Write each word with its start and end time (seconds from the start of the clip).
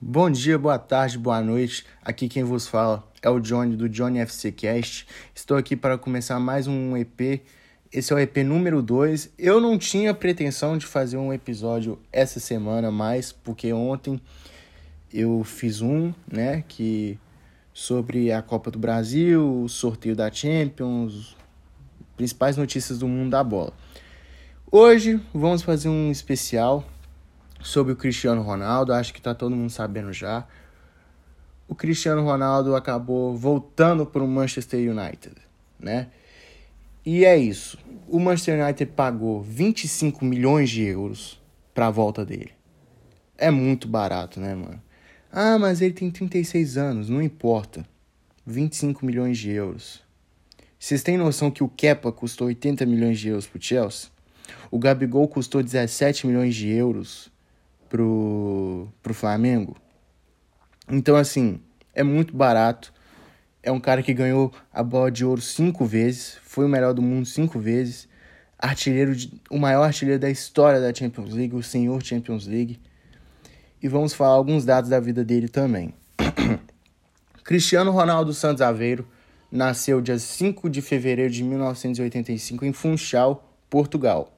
Bom 0.00 0.28
dia, 0.28 0.58
boa 0.58 0.78
tarde, 0.78 1.16
boa 1.16 1.40
noite. 1.40 1.86
Aqui 2.02 2.28
quem 2.28 2.42
vos 2.42 2.66
fala 2.66 3.08
é 3.22 3.30
o 3.30 3.38
Johnny 3.38 3.76
do 3.76 3.88
Johnny 3.88 4.18
FC 4.18 4.50
Cast. 4.50 5.06
Estou 5.34 5.56
aqui 5.56 5.76
para 5.76 5.96
começar 5.96 6.38
mais 6.38 6.66
um 6.66 6.96
EP. 6.96 7.40
Esse 7.92 8.12
é 8.12 8.16
o 8.16 8.18
EP 8.18 8.38
número 8.38 8.82
2. 8.82 9.32
Eu 9.38 9.60
não 9.60 9.78
tinha 9.78 10.12
pretensão 10.12 10.76
de 10.76 10.84
fazer 10.84 11.16
um 11.16 11.32
episódio 11.32 11.98
essa 12.12 12.40
semana 12.40 12.90
mais, 12.90 13.32
porque 13.32 13.72
ontem 13.72 14.20
eu 15.12 15.42
fiz 15.44 15.80
um, 15.80 16.12
né, 16.30 16.64
que 16.66 17.18
sobre 17.72 18.32
a 18.32 18.42
Copa 18.42 18.70
do 18.70 18.78
Brasil, 18.78 19.62
o 19.62 19.68
sorteio 19.68 20.16
da 20.16 20.30
Champions, 20.30 21.36
principais 22.16 22.56
notícias 22.56 22.98
do 22.98 23.08
mundo 23.08 23.30
da 23.30 23.44
bola. 23.44 23.72
Hoje 24.70 25.20
vamos 25.32 25.62
fazer 25.62 25.88
um 25.88 26.10
especial 26.10 26.84
sobre 27.64 27.94
o 27.94 27.96
Cristiano 27.96 28.42
Ronaldo, 28.42 28.92
acho 28.92 29.12
que 29.12 29.20
tá 29.20 29.34
todo 29.34 29.56
mundo 29.56 29.70
sabendo 29.70 30.12
já. 30.12 30.46
O 31.66 31.74
Cristiano 31.74 32.22
Ronaldo 32.22 32.76
acabou 32.76 33.34
voltando 33.34 34.04
para 34.04 34.22
o 34.22 34.28
Manchester 34.28 34.78
United, 34.78 35.34
né? 35.80 36.08
E 37.04 37.24
é 37.24 37.36
isso. 37.36 37.78
O 38.06 38.20
Manchester 38.20 38.62
United 38.62 38.92
pagou 38.92 39.42
25 39.42 40.24
milhões 40.24 40.68
de 40.68 40.82
euros 40.82 41.40
para 41.72 41.86
a 41.86 41.90
volta 41.90 42.24
dele. 42.24 42.52
É 43.36 43.50
muito 43.50 43.88
barato, 43.88 44.38
né, 44.38 44.54
mano? 44.54 44.80
Ah, 45.32 45.58
mas 45.58 45.80
ele 45.80 45.94
tem 45.94 46.10
36 46.10 46.76
anos, 46.76 47.08
não 47.08 47.20
importa. 47.20 47.84
25 48.46 49.04
milhões 49.04 49.38
de 49.38 49.50
euros. 49.50 50.02
Vocês 50.78 51.02
têm 51.02 51.16
noção 51.16 51.50
que 51.50 51.64
o 51.64 51.68
Kepa 51.68 52.12
custou 52.12 52.46
80 52.46 52.84
milhões 52.84 53.18
de 53.18 53.28
euros 53.28 53.46
pro 53.46 53.60
Chelsea? 53.60 54.10
O 54.70 54.78
Gabigol 54.78 55.26
custou 55.26 55.62
17 55.62 56.26
milhões 56.26 56.54
de 56.54 56.68
euros 56.68 57.32
pro, 57.94 58.88
pro 59.00 59.14
Flamengo. 59.14 59.76
Então, 60.90 61.14
assim, 61.14 61.60
é 61.94 62.02
muito 62.02 62.36
barato. 62.36 62.92
É 63.62 63.70
um 63.70 63.78
cara 63.78 64.02
que 64.02 64.12
ganhou 64.12 64.52
a 64.72 64.82
bola 64.82 65.12
de 65.12 65.24
ouro 65.24 65.40
cinco 65.40 65.84
vezes, 65.84 66.36
foi 66.42 66.64
o 66.64 66.68
melhor 66.68 66.92
do 66.92 67.00
mundo 67.00 67.24
cinco 67.24 67.60
vezes, 67.60 68.08
artilheiro 68.58 69.14
de, 69.14 69.40
o 69.48 69.56
maior 69.58 69.84
artilheiro 69.84 70.20
da 70.20 70.28
história 70.28 70.80
da 70.80 70.92
Champions 70.92 71.32
League, 71.32 71.54
o 71.54 71.62
senhor 71.62 72.02
Champions 72.02 72.48
League. 72.48 72.80
E 73.80 73.86
vamos 73.86 74.12
falar 74.12 74.34
alguns 74.34 74.64
dados 74.64 74.90
da 74.90 74.98
vida 74.98 75.24
dele 75.24 75.48
também. 75.48 75.94
Cristiano 77.44 77.92
Ronaldo 77.92 78.34
Santos 78.34 78.60
Aveiro 78.60 79.06
nasceu 79.52 80.00
dia 80.00 80.18
5 80.18 80.68
de 80.68 80.82
fevereiro 80.82 81.32
de 81.32 81.44
1985 81.44 82.64
em 82.64 82.72
Funchal, 82.72 83.56
Portugal. 83.70 84.36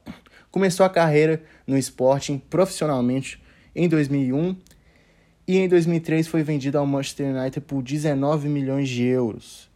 Começou 0.50 0.84
a 0.84 0.90
carreira 0.90 1.42
no 1.66 1.78
Sporting 1.78 2.36
profissionalmente 2.36 3.45
em 3.76 3.88
2001 3.88 4.56
e 5.46 5.58
em 5.58 5.68
2003 5.68 6.26
foi 6.26 6.42
vendido 6.42 6.78
ao 6.78 6.86
Manchester 6.86 7.36
United 7.36 7.60
por 7.60 7.82
19 7.82 8.48
milhões 8.48 8.88
de 8.88 9.04
euros. 9.04 9.70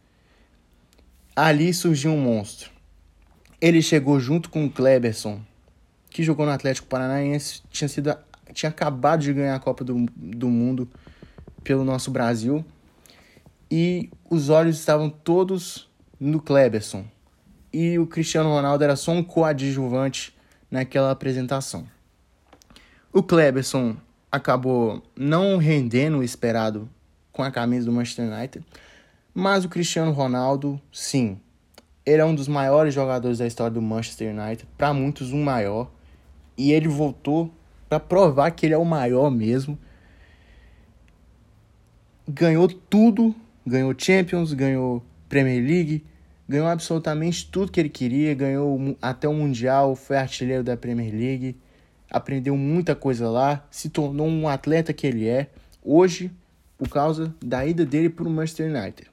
Ali 1.35 1.73
surgiu 1.73 2.11
um 2.11 2.19
monstro. 2.19 2.71
Ele 3.61 3.81
chegou 3.81 4.19
junto 4.19 4.49
com 4.49 4.65
o 4.65 4.69
Kleberson, 4.69 5.39
que 6.09 6.23
jogou 6.23 6.45
no 6.45 6.51
Atlético 6.51 6.87
Paranaense, 6.87 7.61
tinha, 7.69 7.87
sido, 7.87 8.17
tinha 8.53 8.69
acabado 8.69 9.21
de 9.21 9.31
ganhar 9.31 9.55
a 9.55 9.59
Copa 9.59 9.83
do, 9.83 10.07
do 10.15 10.49
Mundo 10.49 10.89
pelo 11.63 11.85
nosso 11.85 12.09
Brasil. 12.09 12.65
E 13.69 14.09
os 14.29 14.49
olhos 14.49 14.77
estavam 14.77 15.09
todos 15.09 15.87
no 16.19 16.41
Kleberson. 16.41 17.05
E 17.71 17.97
o 17.97 18.07
Cristiano 18.07 18.49
Ronaldo 18.49 18.83
era 18.83 18.97
só 18.97 19.11
um 19.11 19.23
coadjuvante 19.23 20.35
naquela 20.69 21.11
apresentação. 21.11 21.87
O 23.13 23.21
Kleberson 23.21 23.97
acabou 24.31 25.03
não 25.17 25.57
rendendo 25.57 26.19
o 26.19 26.23
esperado 26.23 26.89
com 27.29 27.43
a 27.43 27.51
camisa 27.51 27.85
do 27.85 27.91
Manchester 27.91 28.31
United, 28.31 28.65
mas 29.33 29.65
o 29.65 29.69
Cristiano 29.69 30.13
Ronaldo, 30.13 30.79
sim, 30.93 31.37
ele 32.05 32.21
é 32.21 32.25
um 32.25 32.33
dos 32.33 32.47
maiores 32.47 32.93
jogadores 32.93 33.39
da 33.39 33.45
história 33.45 33.73
do 33.73 33.81
Manchester 33.81 34.33
United, 34.33 34.65
para 34.77 34.93
muitos 34.93 35.33
um 35.33 35.43
maior, 35.43 35.91
e 36.57 36.71
ele 36.71 36.87
voltou 36.87 37.53
para 37.89 37.99
provar 37.99 38.49
que 38.51 38.65
ele 38.65 38.75
é 38.75 38.77
o 38.77 38.85
maior 38.85 39.29
mesmo. 39.29 39.77
Ganhou 42.25 42.69
tudo, 42.69 43.35
ganhou 43.67 43.93
Champions, 43.97 44.53
ganhou 44.53 45.03
Premier 45.27 45.61
League, 45.61 46.05
ganhou 46.47 46.67
absolutamente 46.67 47.45
tudo 47.51 47.73
que 47.73 47.79
ele 47.81 47.89
queria, 47.89 48.33
ganhou 48.33 48.95
até 49.01 49.27
o 49.27 49.33
Mundial, 49.33 49.97
foi 49.97 50.15
artilheiro 50.15 50.63
da 50.63 50.77
Premier 50.77 51.13
League 51.13 51.57
aprendeu 52.11 52.57
muita 52.57 52.93
coisa 52.93 53.29
lá, 53.29 53.65
se 53.71 53.89
tornou 53.89 54.27
um 54.27 54.47
atleta 54.47 54.91
que 54.91 55.07
ele 55.07 55.27
é 55.27 55.47
hoje 55.81 56.29
por 56.77 56.89
causa 56.89 57.33
da 57.41 57.65
ida 57.65 57.85
dele 57.85 58.09
para 58.09 58.27
o 58.27 58.29
Manchester 58.29 58.69
United. 58.69 59.09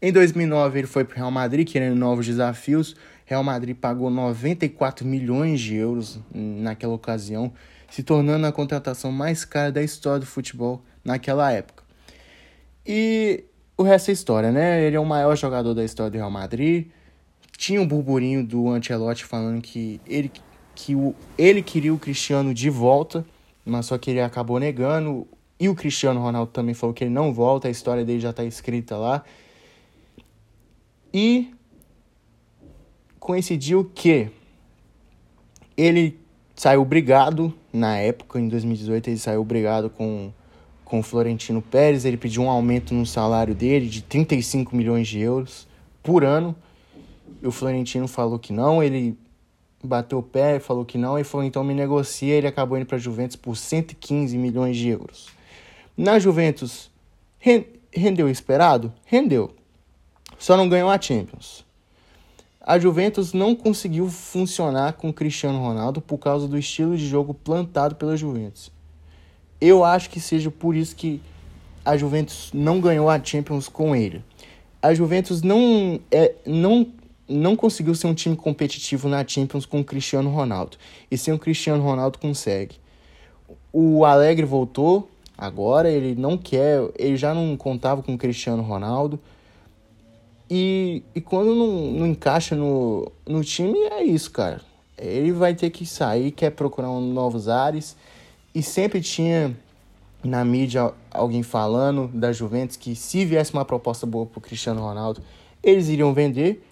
Em 0.00 0.12
2009 0.12 0.78
ele 0.78 0.86
foi 0.86 1.04
para 1.04 1.14
o 1.14 1.16
Real 1.16 1.30
Madrid 1.30 1.68
querendo 1.68 1.96
novos 1.96 2.26
desafios. 2.26 2.96
Real 3.26 3.42
Madrid 3.42 3.76
pagou 3.76 4.08
94 4.08 5.06
milhões 5.06 5.60
de 5.60 5.74
euros 5.74 6.18
naquela 6.32 6.94
ocasião, 6.94 7.52
se 7.90 8.02
tornando 8.02 8.46
a 8.46 8.52
contratação 8.52 9.12
mais 9.12 9.44
cara 9.44 9.70
da 9.70 9.82
história 9.82 10.20
do 10.20 10.26
futebol 10.26 10.82
naquela 11.04 11.52
época. 11.52 11.82
E 12.86 13.44
o 13.76 13.82
resto 13.82 14.10
é 14.10 14.12
história, 14.12 14.50
né? 14.50 14.82
Ele 14.82 14.96
é 14.96 15.00
o 15.00 15.04
maior 15.04 15.36
jogador 15.36 15.74
da 15.74 15.84
história 15.84 16.10
do 16.10 16.16
Real 16.16 16.30
Madrid. 16.30 16.88
Tinha 17.56 17.80
um 17.80 17.86
burburinho 17.86 18.44
do 18.44 18.68
Ancelotti 18.70 19.24
falando 19.24 19.60
que 19.60 20.00
ele 20.06 20.30
que 20.80 20.94
o, 20.94 21.14
ele 21.36 21.62
queria 21.62 21.92
o 21.92 21.98
Cristiano 21.98 22.54
de 22.54 22.70
volta, 22.70 23.24
mas 23.64 23.86
só 23.86 23.98
que 23.98 24.10
ele 24.10 24.20
acabou 24.20 24.58
negando. 24.58 25.26
E 25.58 25.68
o 25.68 25.74
Cristiano 25.74 26.20
Ronaldo 26.20 26.50
também 26.50 26.74
falou 26.74 26.94
que 26.94 27.04
ele 27.04 27.12
não 27.12 27.34
volta, 27.34 27.68
a 27.68 27.70
história 27.70 28.02
dele 28.02 28.18
já 28.18 28.30
está 28.30 28.42
escrita 28.44 28.96
lá. 28.96 29.22
E 31.12 31.52
coincidiu 33.18 33.90
que 33.94 34.30
ele 35.76 36.18
saiu 36.56 36.82
brigado 36.82 37.52
na 37.70 37.98
época, 37.98 38.40
em 38.40 38.48
2018, 38.48 39.10
ele 39.10 39.18
saiu 39.18 39.44
brigado 39.44 39.90
com, 39.90 40.32
com 40.82 41.00
o 41.00 41.02
Florentino 41.02 41.60
Pérez. 41.60 42.06
Ele 42.06 42.16
pediu 42.16 42.42
um 42.42 42.48
aumento 42.48 42.94
no 42.94 43.04
salário 43.04 43.54
dele 43.54 43.86
de 43.86 44.02
35 44.02 44.74
milhões 44.74 45.06
de 45.06 45.20
euros 45.20 45.68
por 46.02 46.24
ano. 46.24 46.56
E 47.42 47.46
o 47.46 47.52
Florentino 47.52 48.08
falou 48.08 48.38
que 48.38 48.52
não, 48.52 48.82
ele 48.82 49.16
bateu 49.82 50.18
o 50.18 50.22
pé, 50.22 50.58
falou 50.58 50.84
que 50.84 50.98
não, 50.98 51.18
e 51.18 51.24
falou 51.24 51.46
então 51.46 51.64
me 51.64 51.74
negocia. 51.74 52.34
Ele 52.34 52.46
acabou 52.46 52.76
indo 52.76 52.86
para 52.86 52.96
a 52.96 53.00
Juventus 53.00 53.36
por 53.36 53.56
115 53.56 54.36
milhões 54.36 54.76
de 54.76 54.88
euros. 54.88 55.28
Na 55.96 56.18
Juventus, 56.18 56.90
rendeu 57.92 58.26
o 58.26 58.30
esperado? 58.30 58.92
Rendeu. 59.04 59.54
Só 60.38 60.56
não 60.56 60.68
ganhou 60.68 60.88
a 60.88 61.00
Champions. 61.00 61.64
A 62.60 62.78
Juventus 62.78 63.32
não 63.32 63.54
conseguiu 63.54 64.08
funcionar 64.08 64.92
com 64.92 65.12
Cristiano 65.12 65.58
Ronaldo 65.58 66.00
por 66.00 66.18
causa 66.18 66.46
do 66.46 66.58
estilo 66.58 66.96
de 66.96 67.06
jogo 67.06 67.34
plantado 67.34 67.94
pela 67.96 68.16
Juventus. 68.16 68.70
Eu 69.60 69.82
acho 69.84 70.08
que 70.08 70.20
seja 70.20 70.50
por 70.50 70.74
isso 70.74 70.94
que 70.94 71.20
a 71.84 71.96
Juventus 71.96 72.50
não 72.52 72.80
ganhou 72.80 73.08
a 73.08 73.22
Champions 73.22 73.68
com 73.68 73.96
ele. 73.96 74.22
A 74.82 74.94
Juventus 74.94 75.42
não, 75.42 76.00
é, 76.10 76.34
não 76.46 76.86
não 77.30 77.54
conseguiu 77.54 77.94
ser 77.94 78.08
um 78.08 78.14
time 78.14 78.36
competitivo 78.36 79.08
na 79.08 79.26
Champions 79.26 79.64
com 79.64 79.80
o 79.80 79.84
Cristiano 79.84 80.30
Ronaldo. 80.30 80.76
E 81.10 81.16
sem 81.16 81.32
o 81.32 81.38
Cristiano 81.38 81.82
Ronaldo 81.82 82.18
consegue. 82.18 82.76
O 83.72 84.04
Alegre 84.04 84.44
voltou, 84.44 85.08
agora 85.38 85.88
ele 85.88 86.20
não 86.20 86.36
quer, 86.36 86.82
ele 86.98 87.16
já 87.16 87.32
não 87.32 87.56
contava 87.56 88.02
com 88.02 88.14
o 88.14 88.18
Cristiano 88.18 88.62
Ronaldo. 88.62 89.18
E, 90.50 91.04
e 91.14 91.20
quando 91.20 91.54
não, 91.54 91.92
não 91.92 92.06
encaixa 92.08 92.56
no, 92.56 93.10
no 93.24 93.44
time, 93.44 93.78
é 93.78 94.02
isso, 94.02 94.32
cara. 94.32 94.60
Ele 94.98 95.30
vai 95.30 95.54
ter 95.54 95.70
que 95.70 95.86
sair, 95.86 96.32
quer 96.32 96.50
procurar 96.50 96.90
um 96.90 97.00
novos 97.00 97.48
ares. 97.48 97.96
E 98.52 98.60
sempre 98.60 99.00
tinha 99.00 99.56
na 100.24 100.44
mídia 100.44 100.92
alguém 101.10 101.44
falando 101.44 102.08
da 102.08 102.32
Juventus 102.32 102.76
que 102.76 102.96
se 102.96 103.24
viesse 103.24 103.54
uma 103.54 103.64
proposta 103.64 104.04
boa 104.04 104.26
pro 104.26 104.40
Cristiano 104.40 104.80
Ronaldo, 104.80 105.22
eles 105.62 105.88
iriam 105.88 106.12
vender 106.12 106.62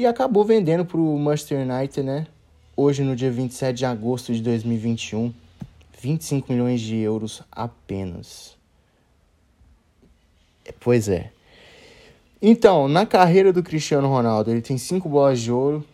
e 0.00 0.06
acabou 0.06 0.46
vendendo 0.46 0.82
para 0.82 0.98
o 0.98 1.18
Manchester 1.18 1.58
United, 1.58 2.02
né? 2.02 2.26
Hoje, 2.74 3.02
no 3.02 3.14
dia 3.14 3.30
27 3.30 3.76
de 3.76 3.84
agosto 3.84 4.32
de 4.32 4.40
2021, 4.40 5.30
25 6.00 6.50
milhões 6.50 6.80
de 6.80 6.96
euros 6.96 7.42
apenas. 7.52 8.56
Pois 10.80 11.06
é. 11.06 11.30
Então, 12.40 12.88
na 12.88 13.04
carreira 13.04 13.52
do 13.52 13.62
Cristiano 13.62 14.08
Ronaldo, 14.08 14.50
ele 14.50 14.62
tem 14.62 14.78
5 14.78 15.06
bolas 15.06 15.38
de 15.38 15.52
ouro, 15.52 15.84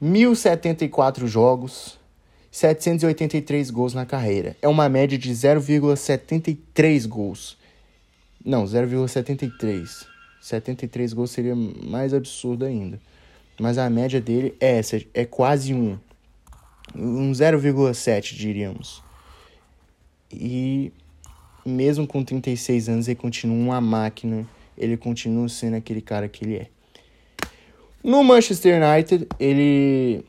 1074 0.00 1.28
jogos, 1.28 1.96
783 2.50 3.70
gols 3.70 3.94
na 3.94 4.04
carreira. 4.04 4.56
É 4.60 4.66
uma 4.66 4.88
média 4.88 5.16
de 5.16 5.30
0,73 5.30 7.06
gols. 7.06 7.56
Não, 8.44 8.64
0,73. 8.64 10.10
73 10.42 11.12
gols 11.12 11.30
seria 11.30 11.54
mais 11.54 12.12
absurdo 12.12 12.64
ainda. 12.64 13.00
Mas 13.60 13.78
a 13.78 13.88
média 13.88 14.20
dele 14.20 14.54
é 14.60 14.78
essa, 14.78 15.00
é 15.14 15.24
quase 15.24 15.72
um. 15.72 15.96
Um 16.94 17.30
0,7, 17.30 18.34
diríamos. 18.34 19.02
E 20.30 20.92
mesmo 21.64 22.06
com 22.06 22.24
36 22.24 22.88
anos, 22.88 23.08
ele 23.08 23.14
continua 23.14 23.56
uma 23.56 23.80
máquina. 23.80 24.46
Ele 24.76 24.96
continua 24.96 25.48
sendo 25.48 25.76
aquele 25.76 26.02
cara 26.02 26.28
que 26.28 26.44
ele 26.44 26.56
é. 26.56 26.66
No 28.02 28.24
Manchester 28.24 28.82
United, 28.82 29.28
ele 29.38 30.24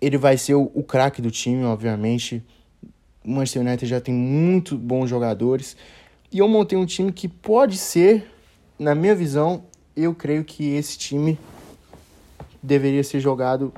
ele 0.00 0.16
vai 0.16 0.38
ser 0.38 0.54
o, 0.54 0.70
o 0.72 0.84
craque 0.84 1.20
do 1.20 1.30
time, 1.30 1.64
obviamente. 1.64 2.42
O 3.24 3.30
Manchester 3.32 3.62
United 3.62 3.86
já 3.86 4.00
tem 4.00 4.14
muito 4.14 4.78
bons 4.78 5.10
jogadores. 5.10 5.76
E 6.32 6.38
eu 6.38 6.48
montei 6.48 6.78
um 6.78 6.86
time 6.86 7.12
que 7.12 7.26
pode 7.26 7.76
ser, 7.76 8.24
na 8.80 8.94
minha 8.94 9.14
visão, 9.14 9.64
eu 9.94 10.14
creio 10.14 10.42
que 10.42 10.70
esse 10.70 10.96
time 10.96 11.38
deveria 12.62 13.04
ser 13.04 13.20
jogado 13.20 13.74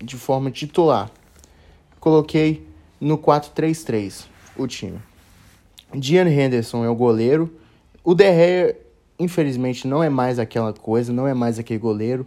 de 0.00 0.14
forma 0.16 0.48
titular. 0.48 1.10
Coloquei 1.98 2.64
no 3.00 3.18
4-3-3 3.18 4.26
o 4.56 4.68
time. 4.68 5.00
Dian 5.92 6.28
Henderson 6.28 6.84
é 6.84 6.88
o 6.88 6.94
goleiro. 6.94 7.52
O 8.04 8.14
De 8.14 8.32
Gea, 8.32 8.76
infelizmente, 9.18 9.88
não 9.88 10.04
é 10.04 10.08
mais 10.08 10.38
aquela 10.38 10.72
coisa, 10.72 11.12
não 11.12 11.26
é 11.26 11.34
mais 11.34 11.58
aquele 11.58 11.80
goleiro. 11.80 12.24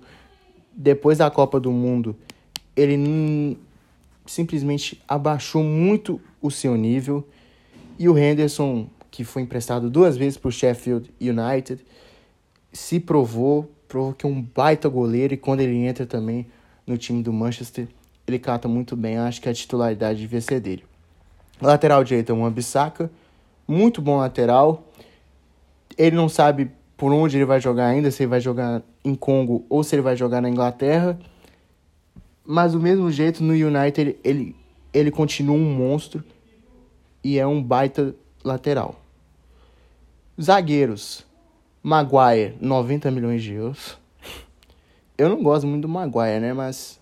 Depois 0.74 1.20
da 1.20 1.32
Copa 1.32 1.62
do 1.62 1.72
Mundo, 1.72 2.14
ele 2.76 3.58
simplesmente 4.26 5.02
abaixou 5.08 5.64
muito 5.64 6.20
o 6.42 6.52
seu 6.52 6.76
nível. 6.76 7.26
E 7.98 8.10
o 8.10 8.18
Henderson, 8.18 8.90
que 9.12 9.26
foi 9.26 9.42
emprestado 9.42 9.90
duas 9.90 10.16
vezes 10.16 10.38
para 10.38 10.48
o 10.48 10.52
Sheffield 10.52 11.14
United, 11.20 11.86
se 12.72 13.00
provou, 13.00 13.70
provou 13.88 14.14
que 14.14 14.26
é 14.26 14.30
um 14.30 14.42
baita 14.42 14.88
goleiro. 14.88 15.34
E 15.34 15.38
quando 15.38 15.60
ele 15.60 15.76
entra 15.86 16.06
também 16.06 16.48
no 16.88 16.98
time 16.98 17.22
do 17.22 17.34
Manchester, 17.34 17.90
ele 18.26 18.40
cata 18.40 18.70
muito 18.70 18.96
bem. 18.96 19.18
Acho 19.18 19.42
que 19.42 19.50
a 19.50 19.54
titularidade 19.54 20.22
devia 20.22 20.40
ser 20.40 20.62
dele. 20.62 20.86
Lateral 21.62 22.04
direito 22.04 22.32
é 22.32 22.34
uma 22.34 22.50
Bissaka, 22.50 23.12
muito 23.68 24.02
bom 24.02 24.18
lateral. 24.18 24.88
Ele 25.98 26.16
não 26.16 26.30
sabe 26.30 26.72
por 26.96 27.12
onde 27.12 27.38
ele 27.38 27.46
vai 27.46 27.60
jogar 27.60 27.88
ainda, 27.88 28.10
se 28.10 28.24
ele 28.24 28.30
vai 28.30 28.40
jogar 28.40 28.82
em 29.04 29.14
Congo 29.14 29.66
ou 29.70 29.84
se 29.84 29.94
ele 29.94 30.02
vai 30.02 30.16
jogar 30.16 30.42
na 30.42 30.50
Inglaterra. 30.50 31.20
Mas 32.46 32.72
do 32.72 32.80
mesmo 32.80 33.12
jeito, 33.12 33.44
no 33.44 33.54
United 33.54 34.18
ele, 34.24 34.56
ele 34.94 35.12
continua 35.12 35.56
um 35.56 35.76
monstro 35.76 36.24
e 37.24 37.38
é 37.38 37.46
um 37.46 37.62
baita 37.62 38.16
lateral. 38.44 39.01
Zagueiros. 40.40 41.26
Maguire, 41.84 42.56
90 42.62 43.10
milhões 43.10 43.42
de 43.42 43.54
euros. 43.54 43.98
Eu 45.18 45.30
não 45.30 45.42
gosto 45.42 45.66
muito 45.66 45.84
do 45.84 45.90
Maguire, 45.90 46.40
né? 46.40 46.54
Mas 46.54 47.00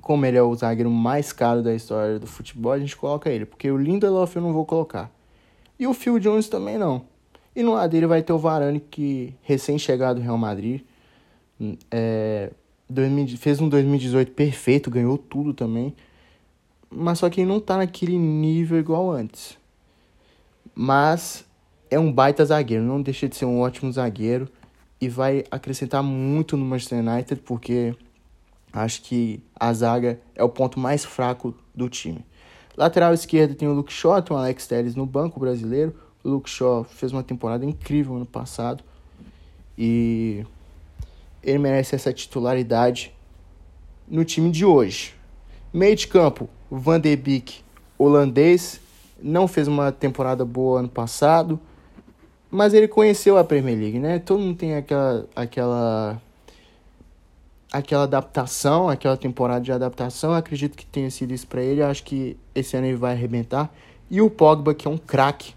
como 0.00 0.26
ele 0.26 0.36
é 0.36 0.42
o 0.42 0.54
zagueiro 0.54 0.90
mais 0.90 1.32
caro 1.32 1.62
da 1.62 1.74
história 1.74 2.18
do 2.18 2.26
futebol, 2.26 2.72
a 2.72 2.78
gente 2.78 2.96
coloca 2.96 3.30
ele. 3.30 3.44
Porque 3.46 3.70
o 3.70 3.76
Lindelof 3.76 4.34
eu 4.36 4.42
não 4.42 4.52
vou 4.52 4.64
colocar. 4.64 5.10
E 5.78 5.86
o 5.86 5.94
Phil 5.94 6.18
Jones 6.18 6.48
também 6.48 6.76
não. 6.76 7.04
E 7.54 7.62
no 7.62 7.74
lado 7.74 7.90
dele 7.90 8.06
vai 8.06 8.22
ter 8.22 8.32
o 8.32 8.38
Varane, 8.38 8.80
que 8.80 9.34
recém-chegado 9.42 10.20
do 10.20 10.24
Real 10.24 10.36
Madrid. 10.36 10.82
É, 11.90 12.50
2000, 12.90 13.38
fez 13.38 13.60
um 13.60 13.68
2018 13.68 14.32
perfeito, 14.32 14.90
ganhou 14.90 15.16
tudo 15.16 15.54
também. 15.54 15.94
Mas 16.90 17.20
só 17.20 17.30
que 17.30 17.40
ele 17.40 17.48
não 17.48 17.60
tá 17.60 17.76
naquele 17.76 18.18
nível 18.18 18.78
igual 18.78 19.10
antes. 19.10 19.56
Mas 20.74 21.45
é 21.90 21.98
um 21.98 22.12
baita 22.12 22.44
zagueiro, 22.44 22.84
não 22.84 23.00
deixa 23.00 23.28
de 23.28 23.36
ser 23.36 23.44
um 23.44 23.60
ótimo 23.60 23.92
zagueiro. 23.92 24.48
E 25.00 25.08
vai 25.08 25.44
acrescentar 25.50 26.02
muito 26.02 26.56
no 26.56 26.64
Manchester 26.64 27.00
United, 27.00 27.42
porque 27.42 27.94
acho 28.72 29.02
que 29.02 29.42
a 29.54 29.72
zaga 29.72 30.18
é 30.34 30.42
o 30.42 30.48
ponto 30.48 30.80
mais 30.80 31.04
fraco 31.04 31.54
do 31.74 31.88
time. 31.88 32.24
Lateral 32.76 33.12
esquerda 33.12 33.54
tem 33.54 33.68
o 33.68 33.72
Luke 33.72 33.92
Shaw, 33.92 34.22
tem 34.22 34.36
o 34.36 34.38
Alex 34.38 34.66
Telles 34.66 34.94
no 34.94 35.06
banco 35.06 35.38
brasileiro. 35.38 35.94
O 36.24 36.30
Luke 36.30 36.48
Shaw 36.48 36.84
fez 36.84 37.12
uma 37.12 37.22
temporada 37.22 37.64
incrível 37.64 38.16
ano 38.16 38.26
passado. 38.26 38.82
E 39.78 40.44
ele 41.42 41.58
merece 41.58 41.94
essa 41.94 42.12
titularidade 42.12 43.14
no 44.08 44.24
time 44.24 44.50
de 44.50 44.64
hoje. 44.64 45.14
Meio 45.72 45.94
de 45.94 46.06
campo, 46.06 46.48
Van 46.70 47.00
de 47.00 47.14
Beek, 47.16 47.60
holandês, 47.98 48.80
não 49.22 49.46
fez 49.46 49.68
uma 49.68 49.92
temporada 49.92 50.44
boa 50.44 50.80
ano 50.80 50.88
passado, 50.88 51.60
mas 52.56 52.72
ele 52.72 52.88
conheceu 52.88 53.36
a 53.36 53.44
Premier 53.44 53.78
League, 53.78 53.98
né? 53.98 54.18
Todo 54.18 54.40
mundo 54.40 54.56
tem 54.56 54.74
aquela 54.74 55.26
aquela 55.36 56.22
aquela 57.70 58.04
adaptação, 58.04 58.88
aquela 58.88 59.14
temporada 59.14 59.60
de 59.60 59.70
adaptação. 59.70 60.30
Eu 60.30 60.36
acredito 60.36 60.74
que 60.74 60.86
tenha 60.86 61.10
sido 61.10 61.34
isso 61.34 61.46
para 61.46 61.62
ele. 61.62 61.82
Eu 61.82 61.86
acho 61.86 62.02
que 62.02 62.34
esse 62.54 62.74
ano 62.74 62.86
ele 62.86 62.96
vai 62.96 63.12
arrebentar. 63.12 63.70
E 64.10 64.22
o 64.22 64.30
Pogba, 64.30 64.74
que 64.74 64.88
é 64.88 64.90
um 64.90 64.96
craque, 64.96 65.54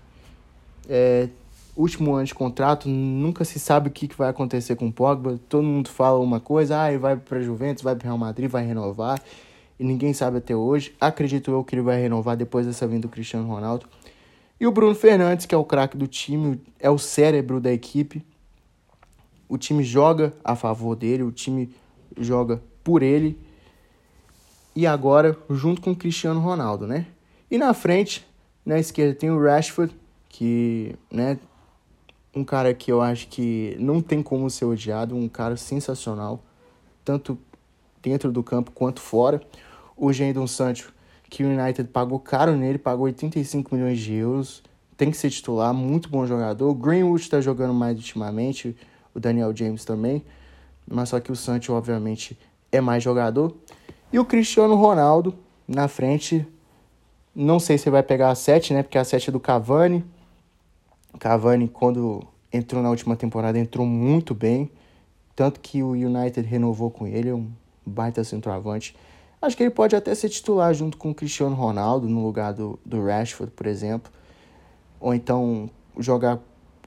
é, 0.90 1.30
último 1.74 2.16
ano 2.16 2.26
de 2.26 2.36
contrato, 2.36 2.90
nunca 2.90 3.46
se 3.46 3.60
sabe 3.60 3.88
o 3.88 3.92
que, 3.92 4.06
que 4.06 4.18
vai 4.18 4.30
acontecer 4.30 4.76
com 4.76 4.88
o 4.88 4.92
Pogba. 4.92 5.40
Todo 5.48 5.64
mundo 5.64 5.88
fala 5.88 6.20
uma 6.20 6.42
coisa, 6.42 6.82
ah, 6.82 6.90
ele 6.90 6.98
vai 6.98 7.16
para 7.16 7.40
Juventus, 7.40 7.82
vai 7.82 7.96
para 7.96 8.08
Real 8.08 8.18
Madrid, 8.18 8.50
vai 8.50 8.66
renovar. 8.66 9.22
E 9.80 9.86
ninguém 9.86 10.12
sabe 10.12 10.40
até 10.40 10.54
hoje. 10.54 10.94
Acredito 11.00 11.50
eu 11.50 11.64
que 11.64 11.76
ele 11.76 11.82
vai 11.82 12.02
renovar 12.02 12.36
depois 12.36 12.66
dessa 12.66 12.86
vinda 12.86 13.04
do 13.04 13.10
Cristiano 13.10 13.48
Ronaldo. 13.48 13.86
E 14.60 14.68
o 14.68 14.72
Bruno 14.72 14.94
Fernandes, 14.94 15.46
que 15.46 15.56
é 15.56 15.58
o 15.58 15.64
craque 15.64 15.96
do 15.96 16.06
time, 16.06 16.62
é 16.80 16.90
o 16.90 16.98
cérebro 16.98 17.62
da 17.62 17.72
equipe. 17.72 18.26
O 19.48 19.58
time 19.58 19.84
joga 19.84 20.34
a 20.44 20.56
favor 20.56 20.96
dele, 20.96 21.24
o 21.24 21.32
time 21.32 21.74
joga 22.18 22.62
por 22.84 23.02
ele. 23.02 23.40
E 24.76 24.86
agora, 24.86 25.38
junto 25.50 25.82
com 25.82 25.92
o 25.92 25.96
Cristiano 25.96 26.40
Ronaldo, 26.40 26.86
né? 26.86 27.08
E 27.50 27.58
na 27.58 27.74
frente, 27.74 28.28
na 28.66 28.78
esquerda, 28.78 29.16
tem 29.16 29.32
o 29.32 29.42
Rashford, 29.42 29.96
que, 30.28 30.96
né, 31.12 31.40
um 32.36 32.44
cara 32.44 32.74
que 32.74 32.92
eu 32.92 33.02
acho 33.02 33.28
que 33.28 33.76
não 33.80 34.02
tem 34.02 34.22
como 34.22 34.50
ser 34.50 34.66
odiado, 34.66 35.16
um 35.16 35.28
cara 35.28 35.58
sensacional, 35.58 36.44
tanto 37.04 37.38
dentro 38.02 38.32
do 38.32 38.44
campo 38.44 38.72
quanto 38.72 39.02
fora. 39.02 39.42
O 39.98 40.14
Jadon 40.14 40.48
Sancho, 40.48 40.94
que 41.30 41.44
o 41.44 41.48
United 41.48 41.90
pagou 41.90 42.20
caro 42.20 42.56
nele, 42.56 42.78
pagou 42.78 43.06
85 43.06 43.76
milhões 43.76 44.00
de 44.00 44.14
euros, 44.16 44.64
tem 44.98 45.12
que 45.12 45.18
ser 45.18 45.30
titular, 45.30 45.74
muito 45.74 46.10
bom 46.10 46.26
jogador. 46.26 46.74
Greenwood 46.74 47.22
está 47.22 47.40
jogando 47.40 47.74
mais 47.74 47.96
ultimamente, 47.96 48.76
o 49.14 49.20
Daniel 49.20 49.56
James 49.56 49.86
também, 49.86 50.24
mas 50.88 51.10
só 51.10 51.20
que 51.20 51.32
o 51.32 51.36
Sancho, 51.36 51.74
obviamente, 51.74 52.38
é 52.72 52.82
mais 52.82 53.04
jogador. 53.04 53.56
E 54.12 54.18
o 54.18 54.26
Cristiano 54.26 54.76
Ronaldo 54.76 55.36
na 55.68 55.88
frente, 55.88 56.46
não 57.36 57.60
sei 57.60 57.78
se 57.78 57.90
vai 57.90 58.02
pegar 58.02 58.32
a 58.32 58.36
7, 58.36 58.74
né? 58.74 58.82
Porque 58.82 58.98
a 58.98 59.04
7 59.04 59.30
é 59.30 59.32
do 59.32 59.40
Cavani. 59.40 60.04
Cavani, 61.20 61.68
quando 61.68 62.26
entrou 62.52 62.82
na 62.82 62.90
última 62.90 63.16
temporada, 63.16 63.60
entrou 63.60 63.86
muito 63.86 64.34
bem. 64.34 64.72
Tanto 65.36 65.60
que 65.60 65.84
o 65.84 65.92
United 65.92 66.42
renovou 66.42 66.90
com 66.90 67.06
ele, 67.06 67.30
é 67.30 67.34
um 67.34 67.48
baita 67.86 68.24
centroavante. 68.24 68.96
Acho 69.42 69.56
que 69.56 69.64
ele 69.64 69.70
pode 69.70 69.96
até 69.96 70.14
ser 70.14 70.30
titular 70.30 70.74
junto 70.74 70.98
com 70.98 71.12
o 71.12 71.16
Cristiano 71.16 71.56
Ronaldo, 71.56 72.08
no 72.08 72.24
lugar 72.24 72.54
do, 72.54 72.78
do 72.86 73.06
Rashford, 73.06 73.52
por 73.54 73.68
exemplo. 73.68 74.12
Ou 75.00 75.14
então 75.14 75.70
jogar 75.98 76.40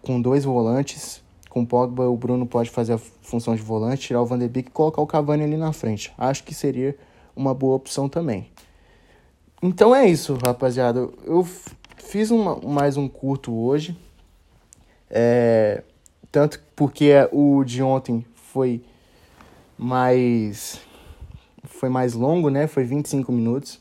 com 0.02 0.21
dois 0.21 0.44
volantes. 0.44 1.23
Com 1.49 1.62
o 1.62 1.66
Pogba, 1.66 2.09
o 2.09 2.16
Bruno 2.16 2.47
pode 2.47 2.71
fazer 2.71 2.94
a 2.94 2.99
função 2.99 3.54
de 3.54 3.62
volante, 3.62 4.06
tirar 4.06 4.23
o 4.23 4.26
Van 4.26 4.38
de 4.38 4.49
Beek 4.49 4.68
e 4.68 4.73
colocar 4.73 5.02
o 5.02 5.06
Cavani 5.06 5.44
ali 5.44 5.56
na 5.56 5.73
frente. 5.73 6.12
Acho 6.16 6.44
que 6.44 6.54
seria 6.54 6.97
uma 7.37 7.54
boa 7.54 7.76
opção 7.76 8.09
também. 8.09 8.50
Então 9.62 9.94
é 9.94 10.06
isso, 10.06 10.37
rapaziada. 10.42 11.09
Eu 11.25 11.47
fiz 11.97 12.30
uma, 12.30 12.56
mais 12.56 12.97
um 12.97 13.06
curto 13.06 13.54
hoje. 13.54 13.97
É, 15.11 15.82
tanto 16.30 16.62
porque 16.75 17.12
o 17.30 17.62
de 17.64 17.82
ontem 17.82 18.25
foi 18.35 18.82
mais 19.76 20.80
foi 21.64 21.88
mais 21.88 22.14
longo, 22.14 22.49
né? 22.49 22.66
Foi 22.66 22.85
25 22.85 23.31
minutos. 23.33 23.81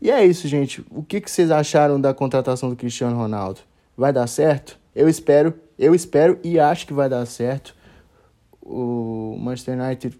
E 0.00 0.10
é 0.10 0.24
isso, 0.24 0.46
gente. 0.46 0.84
O 0.90 1.02
que, 1.02 1.20
que 1.20 1.30
vocês 1.30 1.50
acharam 1.50 2.00
da 2.00 2.14
contratação 2.14 2.68
do 2.70 2.76
Cristiano 2.76 3.16
Ronaldo? 3.16 3.60
Vai 3.96 4.12
dar 4.12 4.26
certo? 4.26 4.78
Eu 4.94 5.08
espero, 5.08 5.54
eu 5.78 5.94
espero 5.94 6.38
e 6.42 6.58
acho 6.58 6.86
que 6.86 6.92
vai 6.92 7.08
dar 7.08 7.26
certo. 7.26 7.74
O 8.62 9.36
Manchester 9.40 9.80
United 9.80 10.18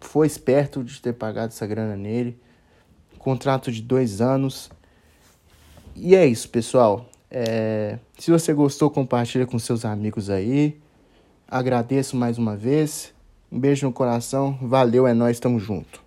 foi 0.00 0.26
esperto 0.26 0.84
de 0.84 1.00
ter 1.00 1.14
pagado 1.14 1.48
essa 1.48 1.66
grana 1.66 1.96
nele. 1.96 2.38
Contrato 3.18 3.72
de 3.72 3.80
dois 3.80 4.20
anos. 4.20 4.70
E 5.94 6.14
é 6.14 6.26
isso, 6.26 6.48
pessoal. 6.48 7.08
É, 7.30 7.98
se 8.18 8.30
você 8.30 8.52
gostou, 8.52 8.90
compartilha 8.90 9.46
com 9.46 9.58
seus 9.58 9.84
amigos 9.84 10.28
aí. 10.28 10.78
Agradeço 11.48 12.16
mais 12.16 12.38
uma 12.38 12.56
vez. 12.56 13.14
Um 13.50 13.58
beijo 13.58 13.86
no 13.86 13.92
coração. 13.92 14.58
Valeu, 14.60 15.06
é 15.06 15.14
nós, 15.14 15.40
tamo 15.40 15.58
junto. 15.58 16.05